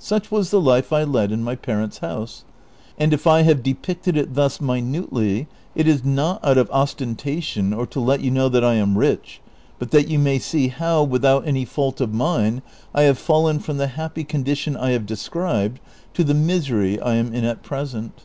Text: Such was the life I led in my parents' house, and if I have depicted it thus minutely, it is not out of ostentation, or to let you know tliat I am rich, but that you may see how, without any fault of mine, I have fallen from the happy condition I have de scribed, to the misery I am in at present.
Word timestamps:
Such 0.00 0.32
was 0.32 0.50
the 0.50 0.60
life 0.60 0.92
I 0.92 1.04
led 1.04 1.30
in 1.30 1.44
my 1.44 1.54
parents' 1.54 1.98
house, 1.98 2.42
and 2.98 3.12
if 3.12 3.28
I 3.28 3.42
have 3.42 3.62
depicted 3.62 4.16
it 4.16 4.34
thus 4.34 4.60
minutely, 4.60 5.46
it 5.76 5.86
is 5.86 6.04
not 6.04 6.44
out 6.44 6.58
of 6.58 6.68
ostentation, 6.72 7.72
or 7.72 7.86
to 7.86 8.00
let 8.00 8.20
you 8.20 8.32
know 8.32 8.50
tliat 8.50 8.64
I 8.64 8.74
am 8.74 8.98
rich, 8.98 9.40
but 9.78 9.92
that 9.92 10.08
you 10.08 10.18
may 10.18 10.40
see 10.40 10.66
how, 10.66 11.04
without 11.04 11.46
any 11.46 11.64
fault 11.64 12.00
of 12.00 12.12
mine, 12.12 12.60
I 12.92 13.02
have 13.02 13.18
fallen 13.18 13.60
from 13.60 13.76
the 13.76 13.86
happy 13.86 14.24
condition 14.24 14.76
I 14.76 14.90
have 14.90 15.06
de 15.06 15.14
scribed, 15.14 15.78
to 16.14 16.24
the 16.24 16.34
misery 16.34 17.00
I 17.00 17.14
am 17.14 17.32
in 17.32 17.44
at 17.44 17.62
present. 17.62 18.22